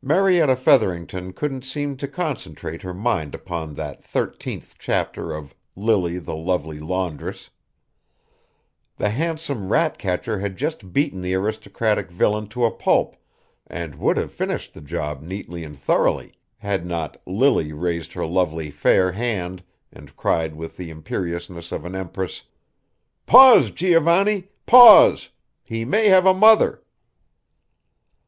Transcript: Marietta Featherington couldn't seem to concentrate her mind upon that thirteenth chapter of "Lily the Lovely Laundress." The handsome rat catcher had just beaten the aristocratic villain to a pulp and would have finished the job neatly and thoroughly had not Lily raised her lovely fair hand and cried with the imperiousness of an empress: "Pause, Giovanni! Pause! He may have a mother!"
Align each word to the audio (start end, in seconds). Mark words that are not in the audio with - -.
Marietta 0.00 0.54
Featherington 0.54 1.32
couldn't 1.32 1.64
seem 1.64 1.96
to 1.96 2.06
concentrate 2.06 2.82
her 2.82 2.94
mind 2.94 3.34
upon 3.34 3.72
that 3.72 4.00
thirteenth 4.00 4.76
chapter 4.78 5.32
of 5.32 5.56
"Lily 5.74 6.20
the 6.20 6.36
Lovely 6.36 6.78
Laundress." 6.78 7.50
The 8.98 9.08
handsome 9.08 9.70
rat 9.70 9.98
catcher 9.98 10.38
had 10.38 10.56
just 10.56 10.92
beaten 10.92 11.20
the 11.20 11.34
aristocratic 11.34 12.12
villain 12.12 12.46
to 12.50 12.64
a 12.64 12.70
pulp 12.70 13.16
and 13.66 13.96
would 13.96 14.18
have 14.18 14.30
finished 14.30 14.72
the 14.72 14.80
job 14.80 15.20
neatly 15.20 15.64
and 15.64 15.76
thoroughly 15.76 16.32
had 16.58 16.86
not 16.86 17.20
Lily 17.26 17.72
raised 17.72 18.12
her 18.12 18.24
lovely 18.24 18.70
fair 18.70 19.10
hand 19.10 19.64
and 19.92 20.14
cried 20.14 20.54
with 20.54 20.76
the 20.76 20.90
imperiousness 20.90 21.72
of 21.72 21.84
an 21.84 21.96
empress: 21.96 22.42
"Pause, 23.26 23.72
Giovanni! 23.72 24.48
Pause! 24.64 25.30
He 25.64 25.84
may 25.84 26.06
have 26.06 26.24
a 26.24 26.32
mother!" 26.34 26.84